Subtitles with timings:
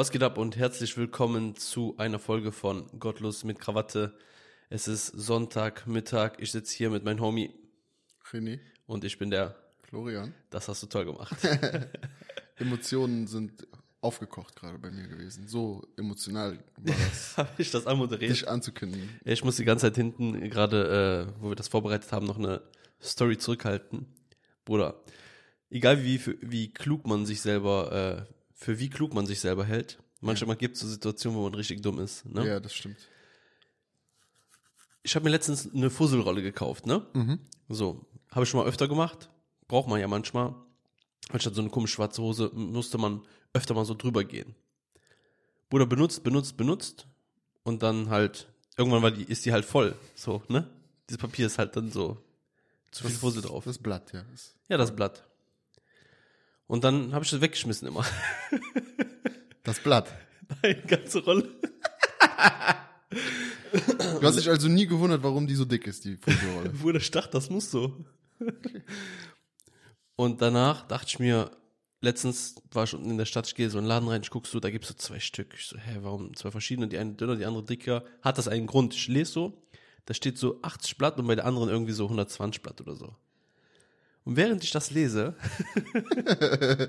[0.00, 4.14] Was geht ab und herzlich willkommen zu einer Folge von Gottlos mit Krawatte.
[4.70, 6.34] Es ist Sonntagmittag.
[6.38, 7.52] Ich sitze hier mit meinem Homie
[8.30, 9.56] René, und ich bin der.
[9.82, 10.32] Florian.
[10.50, 11.36] Das hast du toll gemacht.
[12.58, 13.66] Emotionen sind
[14.00, 15.48] aufgekocht gerade bei mir gewesen.
[15.48, 18.30] So emotional war das, Habe ich das anmoderiert?
[18.30, 19.18] dich anzukündigen.
[19.24, 22.62] Ich muss die ganze Zeit hinten, gerade äh, wo wir das vorbereitet haben, noch eine
[23.02, 24.06] Story zurückhalten.
[24.64, 25.02] Bruder,
[25.70, 29.98] egal wie, wie klug man sich selber, äh, für wie klug man sich selber hält,
[30.20, 32.26] manchmal gibt es so Situationen, wo man richtig dumm ist.
[32.26, 32.46] Ne?
[32.46, 32.98] Ja, das stimmt.
[35.04, 37.06] Ich habe mir letztens eine Fusselrolle gekauft, ne?
[37.68, 39.30] So, habe ich schon mal öfter gemacht.
[39.68, 40.54] Braucht man ja manchmal.
[41.30, 44.54] Anstatt so eine komische schwarze Hose musste man öfter mal so drüber gehen.
[45.70, 47.06] Bruder benutzt, benutzt, benutzt
[47.62, 50.68] und dann halt irgendwann war die ist die halt voll, so, ne?
[51.08, 52.16] Dieses Papier ist halt dann so
[52.90, 53.64] zu viel Fussel drauf.
[53.64, 54.24] Das Blatt, ja.
[54.32, 55.24] Das, Ja, das Blatt.
[56.68, 58.04] Und dann habe ich das weggeschmissen immer.
[59.64, 60.12] das Blatt.
[60.62, 61.48] Nein, ganze Rolle.
[64.20, 66.70] Du hast dich also nie gewundert, warum die so dick ist, die Fotorolle.
[66.70, 68.04] Bruder, ich dachte, das muss so.
[70.16, 71.50] Und danach dachte ich mir,
[72.00, 74.30] letztens war ich unten in der Stadt, ich gehe so in den Laden rein, ich
[74.30, 75.54] guck so, da gibt's so zwei Stück.
[75.54, 76.88] Ich so, hä, warum zwei verschiedene?
[76.88, 78.04] Die eine dünner, die andere dicker.
[78.22, 78.94] Hat das einen Grund?
[78.94, 79.62] Ich lese so,
[80.04, 83.14] da steht so 80 Blatt und bei der anderen irgendwie so 120 Blatt oder so.
[84.28, 85.34] Und während ich das lese,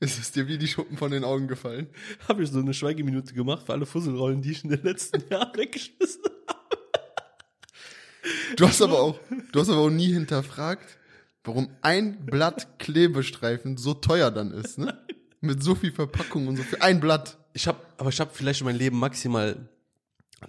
[0.00, 1.88] ist es dir wie die Schuppen von den Augen gefallen?
[2.28, 5.56] habe ich so eine Schweigeminute gemacht für alle Fusselrollen, die ich in den letzten Jahren
[5.56, 6.76] weggeschmissen habe.
[8.56, 9.18] Du hast aber auch,
[9.50, 10.98] du hast aber auch nie hinterfragt,
[11.42, 15.02] warum ein Blatt Klebestreifen so teuer dann ist, ne?
[15.40, 17.38] Mit so viel Verpackung und so für ein Blatt.
[17.54, 19.70] Ich habe, aber ich habe vielleicht in meinem Leben maximal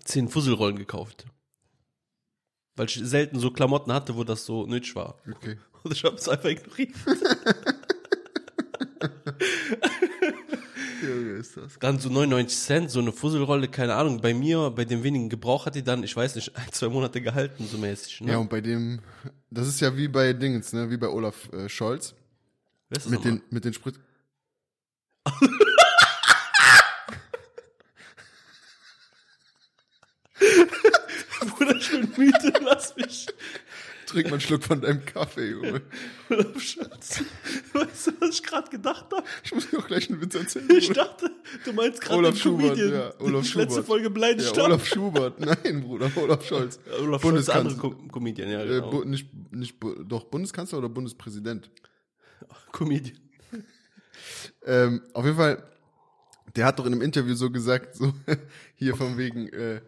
[0.04, 1.28] zehn Fusselrollen gekauft.
[2.80, 5.16] Weil ich selten so Klamotten hatte, wo das so nötig war.
[5.30, 5.58] Okay.
[5.84, 6.96] Und ich habe es einfach ignoriert.
[11.06, 11.78] Junge, ist das.
[11.80, 14.22] Dann so 99 Cent, so eine Fusselrolle, keine Ahnung.
[14.22, 17.20] Bei mir, bei dem wenigen Gebrauch hat die dann, ich weiß nicht, ein, zwei Monate
[17.20, 18.22] gehalten, so mäßig.
[18.22, 18.32] Ne?
[18.32, 19.02] Ja, und bei dem,
[19.52, 20.90] das ist ja wie bei Dingens, ne?
[20.90, 22.16] Wie bei Olaf äh, Scholz.
[23.10, 24.00] Mit den, mit den Sprit.
[31.50, 33.28] Bruder, ich bin müde, lass mich.
[34.06, 35.82] Trink mal einen Schluck von deinem Kaffee, Junge.
[36.32, 37.24] Olaf Scholz.
[37.74, 39.24] Weißt du, was ich gerade gedacht habe?
[39.44, 40.68] Ich muss dir auch gleich einen Witz erzählen.
[40.72, 41.30] Ich dachte,
[41.64, 43.86] du meinst gerade Olaf den Schubert, Comedian, ja, Olaf ich letzte Schubert.
[43.86, 44.64] Folge beleidigt Ja.
[44.66, 45.40] Olaf Schubert.
[45.64, 46.80] Nein, Bruder, Olaf Scholz.
[47.00, 47.78] Olaf Scholz, der andere Bundeskanzler.
[47.80, 48.90] Com Comedian, ja, Äh, genau.
[48.90, 51.70] Bu nicht, nicht, doch, Bundeskanzler oder Bundespräsident.
[52.72, 53.18] Comedian.
[54.66, 55.64] Ähm, auf jeden Fall,
[56.56, 58.12] der hat doch in einem Interview so gesagt, so
[58.76, 59.82] hier von wegen, äh,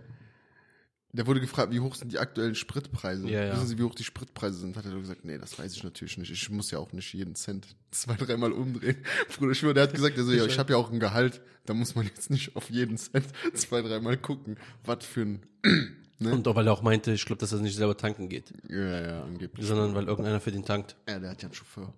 [1.14, 3.28] der wurde gefragt, wie hoch sind die aktuellen Spritpreise?
[3.28, 3.54] Ja, ja.
[3.54, 4.78] Wissen Sie, wie hoch die Spritpreise sind?
[4.78, 6.32] Hat er doch gesagt, nee, das weiß ich natürlich nicht.
[6.32, 8.98] Ich muss ja auch nicht jeden Cent zwei, dreimal umdrehen.
[9.38, 11.96] Bruder, ich der hat gesagt, also, ja, ich habe ja auch ein Gehalt, da muss
[11.96, 15.42] man jetzt nicht auf jeden Cent zwei, dreimal gucken, was für ein,
[16.20, 16.34] ne?
[16.34, 19.02] Und auch weil er auch meinte, ich glaube, dass er nicht selber tanken geht, Ja,
[19.02, 19.66] ja, angeblich.
[19.66, 20.96] sondern weil irgendeiner für den tankt.
[21.10, 21.94] Ja, der hat ja einen Chauffeur.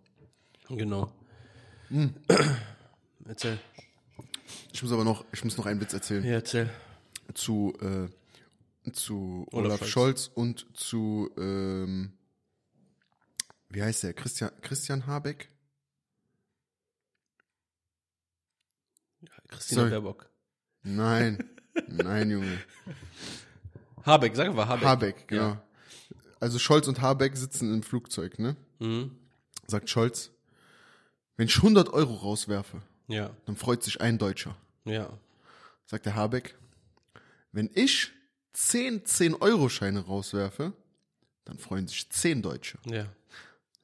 [0.69, 1.11] Genau.
[1.89, 2.13] Hm.
[3.27, 3.59] Erzähl.
[4.71, 6.23] Ich muss aber noch, ich muss noch einen Witz erzählen.
[6.23, 6.69] Ja, erzähl.
[7.35, 8.07] zu, äh,
[8.91, 10.25] zu Olaf Olaf, Scholz.
[10.25, 10.27] Scholz.
[10.35, 12.13] und zu, ähm,
[13.69, 14.13] wie heißt der?
[14.13, 15.49] Christian, Christian Habeck?
[19.47, 19.91] Christina Sorry.
[19.91, 20.29] Baerbock.
[20.83, 21.49] Nein,
[21.87, 22.59] nein, Junge.
[24.05, 24.85] Habeck, sag einfach Habeck.
[24.85, 25.57] Habeck, genau.
[26.39, 28.57] Also Scholz und Habeck sitzen im Flugzeug, ne?
[28.79, 29.15] Mhm.
[29.67, 30.31] Sagt Scholz,
[31.37, 34.55] wenn ich 100 Euro rauswerfe, Ja, dann freut sich ein Deutscher.
[34.85, 35.09] ja.
[35.85, 36.55] Sagt der Habeck,
[37.51, 38.11] wenn ich
[38.53, 40.73] 10 10-Euro-Scheine rauswerfe,
[41.45, 42.77] dann freuen sich 10 Deutsche.
[42.85, 43.05] Ja.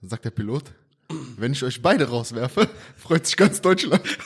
[0.02, 0.72] Dann sagt der Pilot,
[1.38, 4.02] wenn ich euch beide rauswerfe, freut sich ganz Deutschland.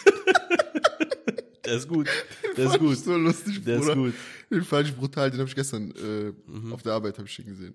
[1.66, 2.10] Der ist gut.
[2.58, 2.98] Der ist gut.
[2.98, 3.96] So lustig, Der ist Bruder.
[3.96, 4.14] gut.
[4.52, 6.74] Den fand ich brutal, den habe ich gestern äh, Mhm.
[6.74, 7.74] auf der Arbeit ich den gesehen.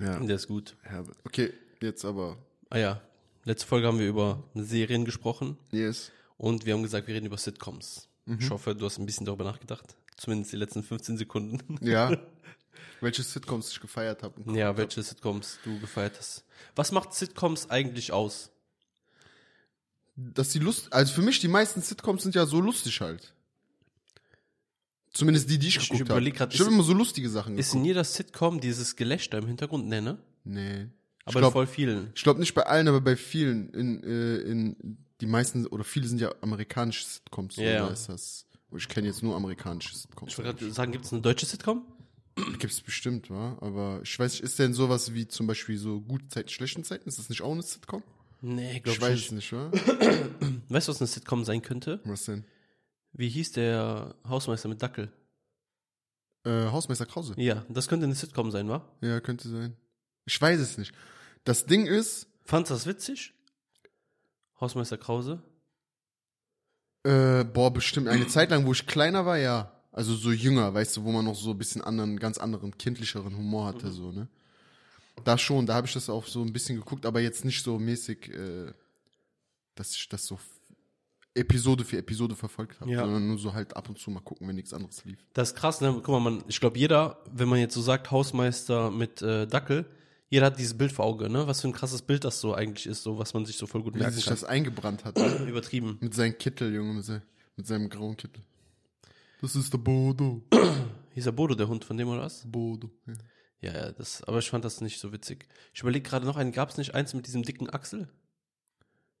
[0.00, 0.76] Ja, Der ist gut.
[0.82, 1.12] herbe.
[1.24, 2.36] Okay, jetzt aber.
[2.68, 3.00] Ah ja.
[3.44, 6.10] Letzte Folge haben wir über Serien gesprochen Yes.
[6.36, 8.08] und wir haben gesagt, wir reden über Sitcoms.
[8.26, 8.38] Mhm.
[8.40, 9.96] Ich hoffe, du hast ein bisschen darüber nachgedacht.
[10.20, 11.78] Zumindest die letzten 15 Sekunden.
[11.80, 12.14] Ja.
[13.00, 14.34] Welche Sitcoms ich gefeiert habe.
[14.54, 16.44] Ja, welche Sitcoms du gefeiert hast.
[16.76, 18.50] Was macht Sitcoms eigentlich aus?
[20.16, 23.32] Dass die Lust, also für mich, die meisten Sitcoms sind ja so lustig halt.
[25.14, 26.18] Zumindest die, die ich, Ich geguckt habe.
[26.20, 29.38] überleg grad, Ich habe ist- immer so lustige Sachen Ist in jeder Sitcom dieses Gelächter
[29.38, 29.86] im Hintergrund?
[29.88, 30.18] Nee, ne?
[30.44, 30.86] Nee.
[31.24, 32.10] Aber ich in glaube voll vielen.
[32.14, 33.72] ich glaub nicht bei allen, aber bei vielen.
[33.72, 37.56] In, äh, in die meisten oder viele sind ja amerikanische Sitcoms.
[37.56, 37.84] Ja, ja.
[37.84, 38.46] Oder ist das?
[38.76, 40.32] Ich kenne jetzt nur amerikanische Sitcoms.
[40.32, 41.84] Ich wollte gerade sagen, gibt es eine deutsche Sitcom?
[42.58, 43.58] Gibt's bestimmt, wa?
[43.60, 47.08] Aber ich weiß nicht, ist denn sowas wie zum Beispiel so gute Zeiten, schlechten Zeiten?
[47.08, 48.02] Ist das nicht auch eine Sitcom?
[48.40, 49.70] Nee, Ich glaube weiß ich es nicht, wa?
[50.68, 52.00] Weißt du, was eine Sitcom sein könnte?
[52.04, 52.44] Was denn?
[53.12, 55.12] Wie hieß der Hausmeister mit Dackel?
[56.44, 57.34] Äh, Hausmeister Krause.
[57.36, 58.88] Ja, das könnte eine Sitcom sein, wa?
[59.02, 59.76] Ja, könnte sein.
[60.24, 60.94] Ich weiß es nicht.
[61.44, 63.34] Das Ding ist, Fandst du das witzig?
[64.60, 65.42] Hausmeister Krause?
[67.04, 69.72] Äh, boah, bestimmt eine Zeit lang, wo ich kleiner war, ja.
[69.92, 73.36] Also so jünger, weißt du, wo man noch so ein bisschen anderen, ganz anderen, kindlicheren
[73.36, 74.28] Humor hatte, so, ne?
[75.24, 77.78] Da schon, da habe ich das auch so ein bisschen geguckt, aber jetzt nicht so
[77.78, 78.72] mäßig, äh,
[79.74, 80.38] dass ich das so
[81.34, 83.00] Episode für Episode verfolgt habe, Ja.
[83.00, 85.18] sondern nur so halt ab und zu mal gucken, wenn nichts anderes lief.
[85.32, 85.92] Das ist krass, ne?
[85.94, 89.86] Guck mal, man, ich glaube, jeder, wenn man jetzt so sagt, Hausmeister mit äh, Dackel,
[90.30, 91.46] jeder hat dieses Bild vor Auge, ne?
[91.46, 93.82] Was für ein krasses Bild das so eigentlich ist, so was man sich so voll
[93.82, 94.34] gut Wie merken sich kann.
[94.34, 95.16] das eingebrannt hat.
[95.18, 95.44] ne?
[95.46, 95.98] Übertrieben.
[96.00, 97.22] mit seinem Kittel, Junge, mit, sein,
[97.56, 98.42] mit seinem grauen Kittel.
[99.42, 100.42] Das ist der Bodo.
[101.14, 102.44] Hieß der Bodo der Hund von dem oder was?
[102.46, 102.90] Bodo.
[103.06, 103.14] Ja.
[103.62, 105.46] Ja, ja, das, aber ich fand das nicht so witzig.
[105.74, 108.08] Ich überlege gerade noch einen, gab es nicht eins mit diesem dicken Axel?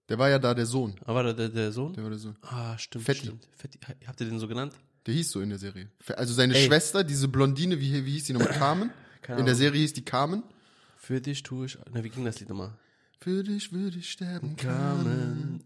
[0.08, 0.94] Der war ja da der Sohn.
[1.04, 1.92] Ah, war da der, der Sohn?
[1.92, 2.36] Der war der Sohn.
[2.42, 3.26] Ah, stimmt, Fetti.
[3.26, 3.48] stimmt.
[3.52, 3.78] Fetti.
[4.06, 4.74] Habt ihr den so genannt?
[5.06, 5.90] Der hieß so in der Serie.
[6.16, 6.66] Also seine Ey.
[6.66, 8.52] Schwester, diese Blondine, wie, wie hieß die nochmal?
[8.58, 8.90] Carmen?
[9.22, 9.54] Keine in der.
[9.54, 10.42] Serie hieß die Carmen.
[11.00, 11.78] Für dich tue ich.
[11.92, 12.76] Na, wie ging das Lied nochmal?
[13.20, 15.64] Für dich würde ich sterben, Carmen.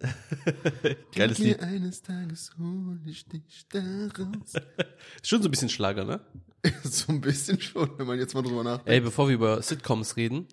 [1.14, 1.60] Geiles mir Lied.
[1.60, 4.52] eines Tages hol ich dich daraus.
[5.24, 6.20] Schon so ein bisschen Schlager, ne?
[6.84, 8.88] so ein bisschen schon, wenn man jetzt mal drüber nachdenkt.
[8.88, 10.46] Ey, bevor wir über Sitcoms reden,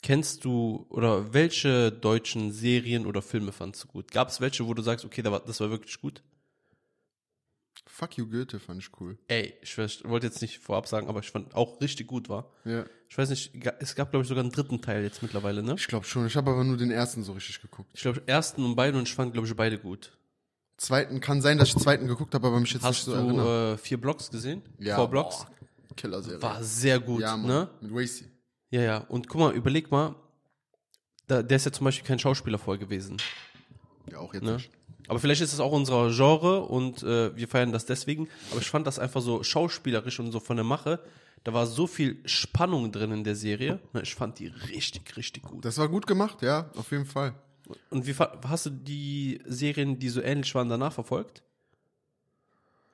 [0.00, 4.12] kennst du oder welche deutschen Serien oder Filme fandst du gut?
[4.12, 6.22] Gab es welche, wo du sagst, okay, das war wirklich gut?
[7.90, 9.18] Fuck you Goethe fand ich cool.
[9.28, 12.52] Ey, ich, ich wollte jetzt nicht vorab sagen, aber ich fand auch richtig gut war.
[12.64, 12.84] Ja.
[13.08, 15.74] Ich weiß nicht, es gab glaube ich sogar einen dritten Teil jetzt mittlerweile, ne?
[15.78, 16.26] Ich glaube schon.
[16.26, 17.90] Ich habe aber nur den ersten so richtig geguckt.
[17.94, 20.16] Ich glaube, ersten und beiden und ich fand glaube ich beide gut.
[20.76, 23.40] Zweiten kann sein, dass ich zweiten geguckt habe, aber mich jetzt Hast nicht so du
[23.40, 24.62] äh, vier Blocks gesehen?
[24.94, 25.38] Four Blocks?
[25.44, 26.40] boah, Killer-Serie.
[26.42, 27.46] War sehr gut, ja, Mann.
[27.46, 27.70] ne?
[27.80, 28.26] Mit Wacy.
[28.70, 28.98] Ja, ja.
[28.98, 30.14] Und guck mal, überleg mal,
[31.26, 33.16] da, der ist ja zum Beispiel kein Schauspieler vorher gewesen.
[34.10, 34.52] Ja, auch jetzt Ne?
[34.52, 34.70] nicht.
[35.08, 38.28] Aber vielleicht ist es auch unser Genre und äh, wir feiern das deswegen.
[38.50, 41.00] Aber ich fand das einfach so schauspielerisch und so von der Mache.
[41.44, 43.80] Da war so viel Spannung drin in der Serie.
[44.02, 45.64] Ich fand die richtig, richtig gut.
[45.64, 47.34] Das war gut gemacht, ja, auf jeden Fall.
[47.90, 51.42] Und wie hast du die Serien, die so ähnlich waren, danach verfolgt?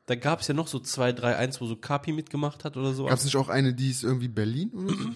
[0.06, 2.92] Da gab es ja noch so zwei, drei, eins, wo so Kapi mitgemacht hat oder
[2.92, 3.06] so.
[3.06, 5.10] Gab es nicht auch eine, die ist irgendwie Berlin oder so?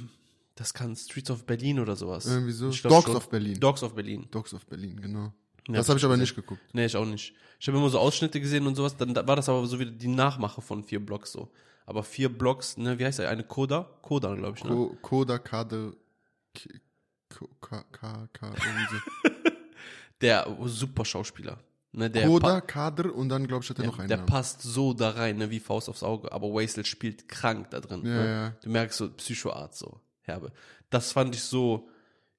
[0.54, 2.26] Das kann Streets of Berlin oder sowas.
[2.26, 2.70] Irgendwie so.
[2.70, 3.60] Glaub Dogs of Berlin.
[3.60, 4.26] Dogs of Berlin.
[4.30, 5.32] Dogs of Berlin, genau.
[5.68, 6.22] Ja, das hab habe ich aber gesehen.
[6.22, 6.62] nicht geguckt.
[6.72, 7.34] Nee, ich auch nicht.
[7.60, 9.90] Ich habe immer so Ausschnitte gesehen und sowas, dann da war das aber so wieder
[9.90, 11.50] die Nachmache von vier Blocks so.
[11.86, 13.30] Aber vier Blocks, ne, wie heißt der?
[13.30, 13.88] Eine Coda?
[14.02, 14.70] Coda, glaube ich, ne?
[14.70, 15.96] Ko Koda, Kade,
[16.54, 18.54] K, K, K.
[20.20, 21.58] Der super Schauspieler.
[21.92, 24.28] Ne, der Koda, Kader und dann, glaube ich, hat er der, noch einen der Namen.
[24.28, 26.30] passt so da rein, ne, wie Faust aufs Auge.
[26.32, 28.02] Aber Wastel spielt krank da drin.
[28.04, 28.26] Ja, ne?
[28.26, 28.50] ja.
[28.62, 30.52] Du merkst so Psychoart so, herbe.
[30.90, 31.88] Das fand ich so,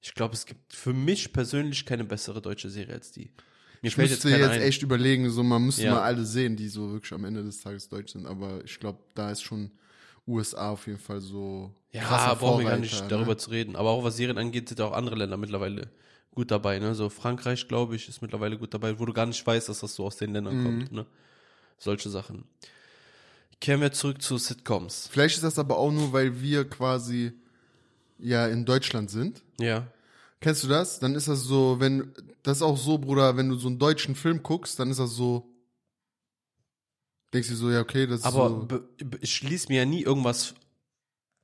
[0.01, 3.31] ich glaube, es gibt für mich persönlich keine bessere deutsche Serie als die.
[3.81, 4.61] Mir Ich müsste jetzt ein.
[4.61, 5.95] echt überlegen, so man müsste Ja.
[5.95, 8.99] mal alle sehen, die so wirklich am Ende des Tages deutsch sind, aber ich glaube,
[9.15, 9.71] da ist schon
[10.27, 13.07] USA auf jeden Fall so Ja, brauchen wir gar nicht ne?
[13.07, 13.75] darüber zu reden.
[13.75, 15.89] Aber auch was Serien angeht, sind auch andere Länder mittlerweile
[16.31, 16.77] gut dabei.
[16.79, 16.93] Ne?
[16.93, 19.95] So Frankreich, glaube ich, ist mittlerweile gut dabei, wo du gar nicht weißt, dass das
[19.95, 20.63] so aus den Ländern Mhm.
[20.63, 20.91] kommt.
[20.91, 21.05] Ne?
[21.77, 22.43] Solche Sachen.
[23.59, 25.09] Kehren wir zurück zu Sitcoms.
[25.11, 27.33] Vielleicht ist das aber auch nur, weil wir quasi
[28.19, 29.41] ja in Deutschland sind.
[29.59, 29.87] Ja.
[30.41, 30.99] Kennst du das?
[30.99, 32.13] Dann ist das so, wenn,
[32.43, 35.11] das ist auch so, Bruder, wenn du so einen deutschen Film guckst, dann ist das
[35.11, 35.45] so,
[37.33, 38.65] denkst du so, ja, okay, das ist Aber so.
[38.65, 40.55] be- be- ich schließe mir ja nie irgendwas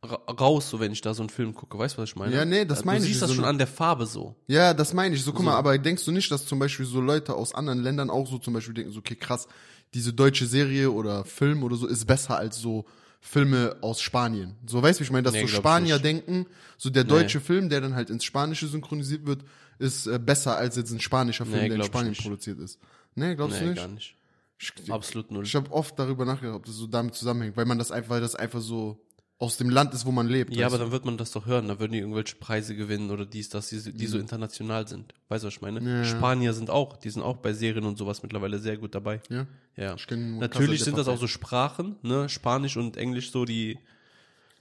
[0.04, 1.78] ra raus, so wenn ich da so einen Film gucke.
[1.78, 2.34] Weißt du, was ich meine?
[2.36, 4.36] Ja, nee, das du meine ich, siehst das so schon an der Farbe so.
[4.48, 5.24] Ja, das meine ich.
[5.24, 5.46] So, guck So.
[5.46, 8.38] mal, aber denkst du nicht, dass zum Beispiel so Leute aus anderen Ländern auch so
[8.38, 9.48] zum Beispiel denken, so, okay, krass,
[9.94, 12.86] diese deutsche Serie oder Film oder so ist besser als so
[13.28, 14.56] Filme aus Spanien.
[14.68, 16.46] So, weißt du, wie ich meine, dass Nee, so Spanier denken,
[16.78, 19.44] so der deutsche Film, der dann halt ins Spanische synchronisiert wird,
[19.80, 22.80] ist äh, besser als jetzt ein spanischer Film, Nee, der in Spanien produziert ist.
[23.16, 23.78] Nee, glaubst Nee, du nicht?
[23.82, 24.16] gar nicht.
[24.60, 25.44] Ich, Absolut null.
[25.44, 28.22] ich habe oft darüber nachgedacht, ob das so damit zusammenhängt, weil man das einfach, weil
[28.22, 29.04] das einfach so
[29.38, 30.56] aus dem Land ist, wo man lebt.
[30.56, 30.84] Ja, aber du?
[30.86, 31.68] dann wird man das doch hören.
[31.68, 35.14] Da würden die irgendwelche Preise gewinnen oder dies, das, die, die so international sind.
[35.28, 35.82] Weißt du, was ich meine?
[35.82, 35.88] Mhm.
[35.88, 36.06] Ja.
[36.06, 39.22] Spanier sind auch, die sind auch bei Serien und sowas mittlerweile sehr gut dabei.
[39.30, 39.46] ja.
[39.78, 39.98] Ja.
[40.16, 42.30] Natürlich sind das auch so Sprachen, ne?
[42.30, 43.78] Spanisch und Englisch so die,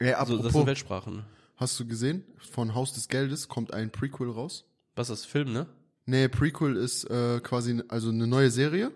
[0.01, 1.23] Ey, so, das apropos, sind Weltsprachen.
[1.55, 2.25] hast du gesehen?
[2.51, 4.65] Von Haus des Geldes kommt ein Prequel raus.
[4.97, 5.67] Was ist das, Film, ne?
[6.07, 8.91] Nee, Prequel ist äh, quasi also eine neue Serie,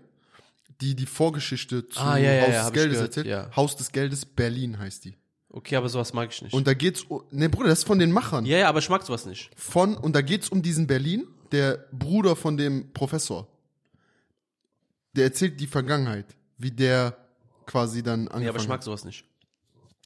[0.80, 3.26] die die Vorgeschichte zu Ah, ja, ja, Haus ja, des Geldes erzählt.
[3.28, 3.50] ja.
[3.54, 5.14] Haus des Geldes Berlin heißt die.
[5.58, 6.52] Okay, aber sowas mag ich nicht.
[6.54, 8.46] Und da geht's um, nee, Bruder, das ist von den Machern.
[8.46, 9.50] ja, ja, aber ich mag sowas nicht.
[9.56, 13.48] Von und da geht's um diesen Berlin, der Bruder von dem Professor.
[15.16, 16.26] Der erzählt die Vergangenheit,
[16.58, 17.16] wie der
[17.66, 19.24] quasi dann angefangen Ja, aber ich mag sowas nicht.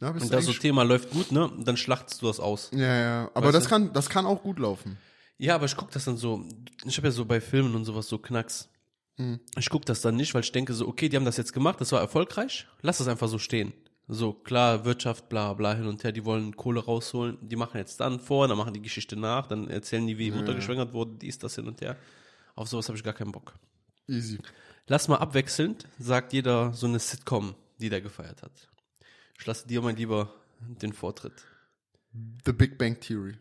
[0.01, 1.53] Ja, Und das so Thema läuft gut, ne?
[1.65, 2.71] Dann schlachtest du das aus.
[2.73, 3.69] ja, ja, aber Weißt das du?
[3.71, 4.97] kann das kann auch gut laufen.
[5.39, 6.45] Ja, aber ich guck das dann so.
[6.87, 8.69] Ich habe ja so bei Filmen und sowas so Knacks.
[9.59, 11.81] Ich gucke das dann nicht, weil ich denke so, okay, die haben das jetzt gemacht,
[11.81, 13.73] das war erfolgreich, lass das einfach so stehen.
[14.15, 17.99] So, klar, Wirtschaft, bla bla hin und her, die wollen Kohle rausholen, die machen jetzt
[18.01, 21.13] dann vor, dann machen die Geschichte nach, dann erzählen die, wie die Mutter geschwängert wurde,
[21.17, 21.97] dies, das hin und her.
[22.55, 23.55] Auf sowas habe ich gar keinen Bock.
[24.07, 24.39] Easy.
[24.87, 28.53] Lass mal abwechselnd, sagt jeder so eine Sitcom, die der gefeiert hat.
[29.39, 31.45] Ich lasse dir mal lieber den Vortritt.
[32.45, 33.39] The Big Bang Theory.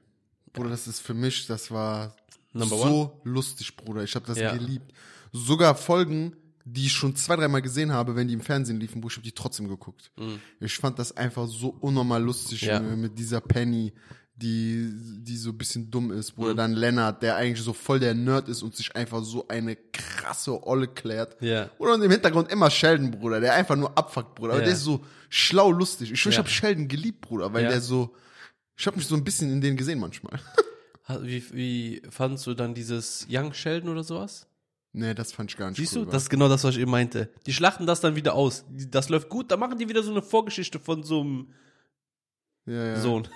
[0.53, 2.15] Bruder, das ist für mich, das war
[2.53, 4.03] Number so lustig, Bruder.
[4.03, 4.53] Ich habe das Ja.
[4.53, 4.93] geliebt.
[5.33, 9.07] Sogar Folgen, die ich schon zwei, dreimal gesehen habe, wenn die im Fernsehen liefen, wo
[9.07, 10.11] ich habe die trotzdem geguckt.
[10.59, 12.67] Ich fand das einfach so unnormal lustig Mhm.
[12.67, 12.79] Ja.
[12.79, 13.93] Mit dieser Penny,
[14.35, 16.31] die, die so ein bisschen dumm ist.
[16.31, 16.41] Mhm.
[16.41, 19.75] Bruder, dann Lennart, der eigentlich so voll der Nerd ist und sich einfach so eine
[19.75, 21.39] krasse Olle klärt.
[21.41, 21.69] Ja.
[21.77, 24.53] Oder im Hintergrund immer Sheldon, Bruder, der einfach nur abfuckt, Bruder.
[24.53, 24.65] Aber Ja.
[24.65, 26.11] der ist so schlau lustig.
[26.11, 26.43] Ich, schwör, ich Ja.
[26.43, 27.69] habe Sheldon geliebt, Bruder, weil Ja.
[27.69, 28.15] der so.
[28.77, 30.39] Ich habe mich so ein bisschen in den gesehen manchmal.
[31.21, 34.47] Wie, wie fandst du dann dieses Young Sheldon oder sowas?
[34.93, 36.05] Nee, das fand ich gar nicht Siehst cool.
[36.05, 37.29] du, das ist genau das, was ich eben meinte.
[37.45, 38.65] Die schlachten das dann wieder aus.
[38.89, 41.47] Das läuft gut, dann machen die wieder so eine Vorgeschichte von so einem
[42.65, 42.99] ja, ja.
[42.99, 43.27] Sohn.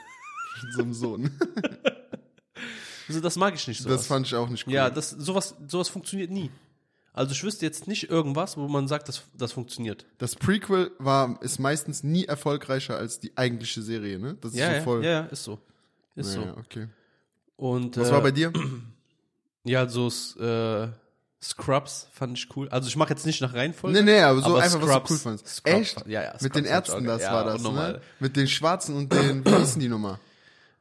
[0.76, 1.32] So einem Sohn.
[3.08, 3.90] Also das mag ich nicht so.
[3.90, 4.74] das fand ich auch nicht cool.
[4.74, 6.50] Ja, das, sowas, sowas funktioniert nie.
[7.14, 10.06] Also ich wüsste jetzt nicht irgendwas, wo man sagt, das, das funktioniert.
[10.18, 14.38] das Prequel war, ist meistens nie erfolgreicher als die eigentliche Serie, ne?
[14.42, 15.06] Das ist Ja, so voll.
[15.06, 15.60] ja, ja, ist so.
[16.16, 16.58] Ist Ja, so.
[16.58, 16.88] okay.
[17.58, 18.52] Und, Was äh, war bei dir?
[19.68, 20.08] Ja, so
[20.40, 20.88] äh,
[21.50, 22.68] Scrubs fand ich cool.
[22.70, 23.98] Also ich mache jetzt nicht nach Reihenfolge.
[24.04, 25.48] Nee, nee, aber so aber einfach, was Scrubs- du cool fandst.
[25.48, 26.08] Scrubs Echt?
[26.08, 27.32] ja, ja, Mit Scrubs den fand ich Ärzten, das geil.
[27.34, 28.02] war Ja, das, ne?
[28.20, 30.20] Mit den Schwarzen und den, wie hießen die Nummer?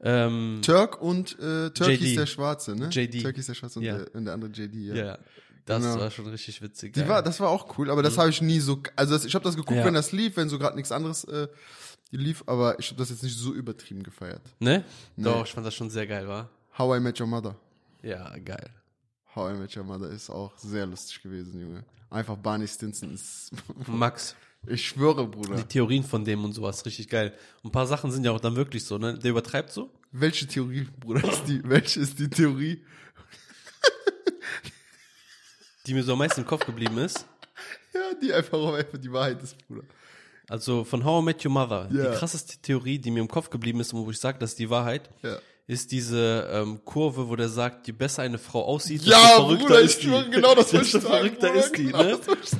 [0.00, 2.88] Ähm, Turk und, äh, Turk hieß der Schwarze, ne?
[2.90, 3.22] JD.
[3.22, 3.98] Turk hieß der Schwarze und, Ja.
[3.98, 4.94] der, und der andere JD, ja.
[4.94, 5.18] ja,
[5.66, 5.98] das Genau.
[6.00, 6.92] war schon richtig witzig.
[6.92, 7.08] Die geil.
[7.08, 9.44] war, das war auch cool, aber das habe ich nie so, also das, ich habe
[9.44, 9.84] das geguckt, Ja.
[9.84, 11.48] wenn das lief, wenn so gerade nichts anderes äh,
[12.10, 14.42] lief, aber ich habe das jetzt nicht so übertrieben gefeiert.
[14.58, 14.84] ne?
[15.16, 16.48] Doch, ich fand das schon sehr geil, war.
[16.78, 17.56] How I Met Your Mother.
[18.02, 18.68] Ja, geil.
[19.34, 21.84] How I Met Your Mother ist auch sehr lustig gewesen, Junge.
[22.10, 23.50] Einfach Barney Stinson ist,
[23.86, 24.36] Max,
[24.66, 25.56] ich schwöre, Bruder.
[25.56, 27.32] die Theorien von dem und sowas, richtig geil.
[27.62, 29.18] Und ein paar Sachen sind ja auch dann wirklich so, ne?
[29.18, 29.90] Der übertreibt so.
[30.12, 32.82] Welche Theorie, Bruder, ist die, welche ist die Theorie?
[35.86, 37.26] die mir so am meisten im Kopf geblieben ist.
[37.92, 39.82] Ja, die einfach, auch einfach die Wahrheit ist, Bruder.
[40.48, 41.88] Also von How I Met Your Mother.
[41.92, 42.10] Ja.
[42.10, 44.58] Die krasseste Theorie, die mir im Kopf geblieben ist und wo ich sage, das ist
[44.58, 45.38] die Wahrheit, Ja.
[45.66, 49.66] Ist diese ähm, Kurve, wo der sagt, je besser eine Frau aussieht, Ja, desto verrückter
[49.66, 50.30] Bruder, ist die.
[50.30, 51.14] genau das desto sagen.
[51.14, 52.18] verrückter Bruder, ist die, genau ne?
[52.26, 52.56] Das.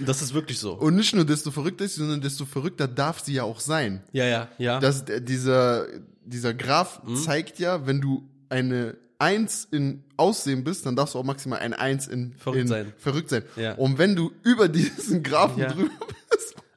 [0.00, 0.72] Das ist wirklich so.
[0.74, 4.02] Und nicht nur desto verrückter ist sie, sondern desto verrückter darf sie ja auch sein.
[4.12, 4.80] Ja, ja, ja.
[4.80, 5.86] Das, äh, dieser,
[6.24, 7.16] dieser Graph Mhm.
[7.16, 11.78] zeigt ja, wenn du eine Eins in Aussehen bist, dann darfst du auch maximal eine
[11.78, 12.92] Eins in Verrückt in sein.
[12.98, 13.42] Verrückt sein.
[13.56, 13.74] Ja.
[13.74, 15.68] Und wenn du über diesen Graphen Ja.
[15.72, 16.25] drüber bist,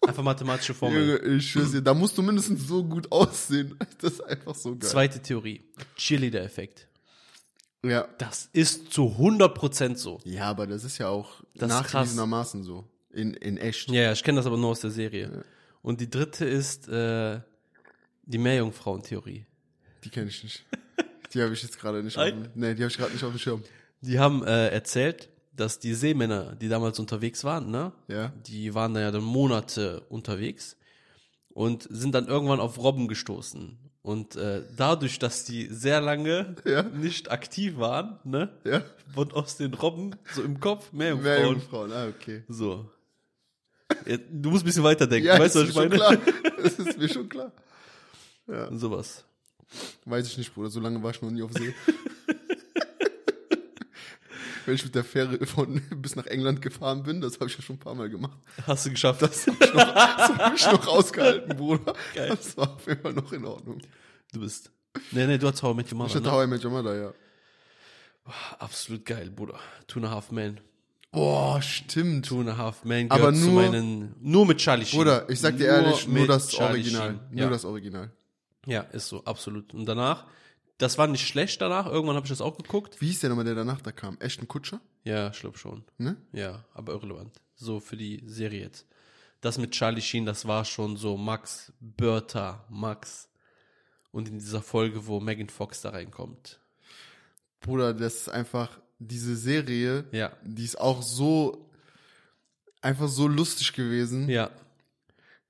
[0.09, 1.19] Einfach mathematische Formel.
[1.21, 3.77] Junge, ich schwör's dir, da musst du mindestens so gut aussehen.
[4.01, 4.89] Das ist einfach so geil.
[4.89, 5.61] Zweite Theorie.
[5.95, 6.87] Cheerleader-Effekt.
[7.83, 8.07] Ja.
[8.17, 10.19] Das ist zu 100% so.
[10.25, 12.85] Ja, aber das ist ja auch Das nachgewiesenermaßen so.
[13.11, 13.89] In, in echt.
[13.89, 15.43] Ja, ja, ich kenne das aber nur aus der Serie.
[15.81, 17.39] Und die dritte ist äh,
[18.25, 19.45] die Meerjungfrauen-Theorie.
[20.03, 20.65] Die kenne ich nicht.
[21.33, 22.25] Die habe ich jetzt gerade nicht auf
[22.55, 23.63] Nee, die habe ich gerade nicht auf dem Schirm.
[24.01, 27.91] Die haben äh, erzählt, dass die Seemänner, die damals unterwegs waren, ne?
[28.07, 28.31] Ja.
[28.47, 30.77] Die waren da ja dann Monate unterwegs
[31.53, 33.77] und sind dann irgendwann auf Robben gestoßen.
[34.01, 36.83] Und äh, dadurch, dass die sehr lange Ja.
[36.83, 38.81] nicht aktiv waren, ne, Ja.
[39.13, 41.89] wurden aus den Robben so im Kopf mehr Mehr Jungfrauen.
[41.89, 42.43] Jungfrauen, ah, okay.
[42.47, 42.89] So.
[44.05, 46.15] Ja, du musst ein bisschen weiterdenken, Ja, weißt du, was ist ich mir meine?
[46.15, 46.53] schon klar.
[46.63, 47.51] Das ist mir schon klar.
[48.71, 49.25] Sowas.
[50.05, 50.69] Weiß ich nicht, Bruder.
[50.69, 51.73] So lange war ich noch nie auf See.
[54.69, 57.63] Wenn ich mit der Fähre von bis nach England gefahren bin, das habe ich ja
[57.63, 58.37] schon ein paar Mal gemacht.
[58.67, 59.23] Hast du geschafft.
[59.23, 61.93] Das habe ich noch ausgehalten, Bruder.
[62.13, 62.29] Geil.
[62.29, 63.81] Das war auf jeden Fall noch in Ordnung.
[64.31, 64.71] Du bist.
[65.11, 66.31] Nee, nee, du hast How I Met Your Ich Mother, hatte ne?
[66.31, 67.13] How I Met Your Mother, ja.
[68.59, 69.59] Absolut geil, Bruder.
[69.87, 70.59] Two and a Half Men.
[71.11, 72.27] Boah, stimmt.
[72.27, 74.99] Two and a Half Men Aber gehört zu nur- meinen, nur mit Charlie Sheen.
[74.99, 77.07] Bruder, ich sag dir ehrlich, nur mit das Charlie Original.
[77.09, 77.19] Sheen.
[77.31, 77.49] Nur Ja.
[77.49, 78.11] das Original.
[78.67, 79.73] ja, ist so, absolut.
[79.73, 80.27] Und danach,
[80.79, 82.99] das war nicht schlecht danach, irgendwann habe ich das auch geguckt.
[82.99, 84.17] Wie hieß der nochmal, der danach da kam?
[84.19, 84.81] Ashton Kutscher?
[85.03, 85.83] Ja, ich glaube schon.
[85.97, 86.17] Ne?
[86.33, 87.39] Ja, aber irrelevant.
[87.55, 88.87] So für die Serie jetzt.
[89.41, 93.29] Das mit Charlie Sheen, das war schon so Max, Bertha, Max.
[94.11, 96.59] Und in dieser Folge, wo Megan Fox da reinkommt.
[97.61, 100.31] Bruder, das ist einfach diese Serie, Ja.
[100.43, 101.69] die ist auch so
[102.81, 104.27] einfach so lustig gewesen.
[104.29, 104.49] Ja.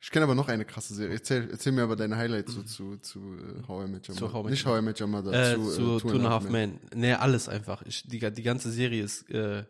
[0.02, 1.16] Ich kenne aber noch eine krasse Serie.
[1.16, 4.24] Erzähl, erzähl mir aber deine Highlights so zu, zu äh, How I Met Your Zu
[4.26, 4.34] Mother.
[4.34, 6.26] How I Met Nicht How I Met Your Mother, Äh, zu, zu, äh, Two and
[6.26, 6.80] a Half Men.
[6.96, 7.82] Nee, alles einfach.
[7.82, 9.66] Ich, die, die ganze Serie ist äh,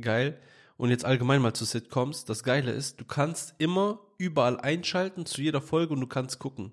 [0.00, 0.38] geil.
[0.76, 2.24] Und jetzt allgemein mal zu Sitcoms.
[2.24, 6.72] Das Geile ist, du kannst immer überall einschalten zu jeder Folge und du kannst gucken.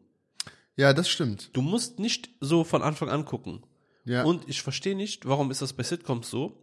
[0.77, 1.50] Ja, das stimmt.
[1.53, 3.62] Du musst nicht so von Anfang an gucken.
[4.06, 4.24] Ja.
[4.24, 6.58] Und ich verstehe nicht, warum ist das bei Sitcoms so?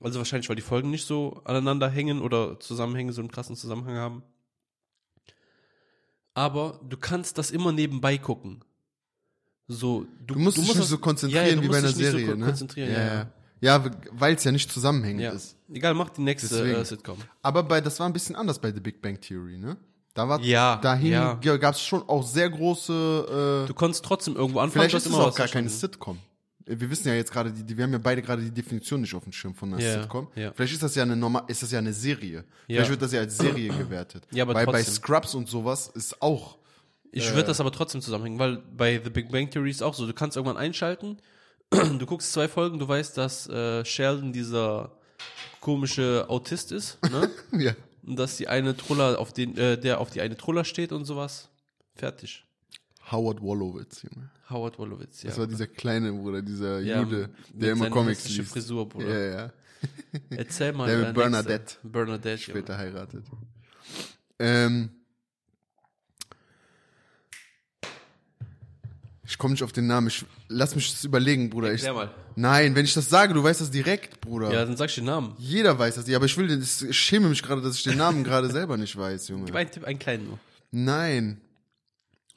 [0.00, 3.96] Also wahrscheinlich, weil die Folgen nicht so aneinander hängen oder zusammenhängen, so einen krassen Zusammenhang
[3.96, 4.22] haben.
[6.36, 8.62] Aber du kannst das immer nebenbei gucken.
[9.68, 12.34] So, Du musst dich nicht das- so konzentrieren du wie bei musst einer Serie, so
[12.34, 12.44] ne?
[12.44, 13.26] konzentrieren, ja, ja.
[13.62, 15.30] Ja, weil es ja nicht zusammenhängend ja.
[15.32, 15.56] ist.
[15.72, 17.16] Egal, mach die nächste äh, Sitcom.
[17.40, 19.78] Aber bei, das war ein bisschen anders bei The Big Bang Theory, ne?
[20.12, 21.34] Da war, Ja, dahin ja.
[21.34, 25.14] gab es schon auch sehr große, äh, Du konntest trotzdem irgendwo anfangen, vielleicht du ist
[25.14, 25.70] es auch gar keine.
[25.70, 26.18] Sitcom.
[26.66, 29.24] Äh, Wir wissen ja jetzt gerade, wir haben ja beide gerade die Definition nicht auf
[29.24, 30.28] dem Schirm von einer Ja, Sitcom.
[30.34, 30.52] ja.
[30.52, 32.38] Vielleicht ist das ja eine normal, ist das ja eine Serie.
[32.38, 32.44] Ja.
[32.76, 34.26] Vielleicht wird das ja als Serie gewertet.
[34.32, 34.82] Ja, aber Weil bei.
[34.82, 36.58] Scrubs und sowas ist auch,
[37.12, 40.06] Ich würde das aber trotzdem zusammenhängen, weil bei The Big Bang Theory ist auch so,
[40.06, 41.18] du kannst irgendwann einschalten,
[41.70, 44.92] du guckst zwei Folgen, du weißt, dass äh, Sheldon dieser
[45.60, 47.30] komische Autist ist, ne?
[47.58, 47.74] ja.
[48.06, 51.04] Und dass die eine Truller auf den, äh, der auf die eine Truller steht und
[51.06, 51.48] sowas.
[51.96, 52.44] Fertig.
[53.10, 54.30] Howard Wolowitz, Junge.
[54.50, 55.30] Howard Wolowitz, ja.
[55.30, 58.50] Das war dieser kleine Bruder, dieser Ja, Jude, der immer Comics liest.
[58.50, 59.08] Frisur, Bruder.
[59.08, 59.52] Ja, ja.
[60.30, 60.88] Erzähl mal.
[60.88, 61.76] Der mit Bernadette.
[61.82, 62.42] Bernadette.
[62.42, 62.60] Junge.
[62.60, 63.24] Später heiratet.
[64.38, 64.90] Ähm,
[69.28, 70.06] ich komme nicht auf den Namen.
[70.08, 71.72] Ich, lass mich das überlegen, Bruder.
[71.72, 72.14] Ich, Erklär mal.
[72.36, 74.52] nein, wenn ich das sage, du weißt das direkt, Bruder.
[74.52, 75.34] Ja, dann sag ich den Namen.
[75.38, 76.06] Jeder weiß das.
[76.08, 78.76] Ja, aber ich will, den- ich schäme mich gerade, dass ich den Namen gerade selber
[78.76, 79.54] nicht weiß, Gib Junge.
[79.54, 80.38] einen Tipp, einen kleinen nur.
[80.70, 81.40] Nein.